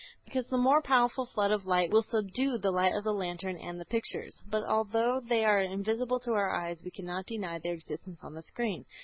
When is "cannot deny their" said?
6.89-7.73